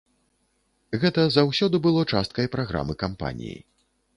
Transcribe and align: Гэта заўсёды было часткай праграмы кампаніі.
Гэта 1.03 1.25
заўсёды 1.35 1.81
было 1.85 2.07
часткай 2.15 2.51
праграмы 2.57 2.93
кампаніі. 3.05 3.57